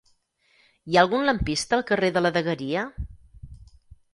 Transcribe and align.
Hi 0.91 0.95
ha 0.97 1.03
algun 1.05 1.27
lampista 1.27 1.79
al 1.79 1.85
carrer 1.91 2.11
de 2.17 2.25
la 2.27 2.33
Dagueria? 2.39 2.87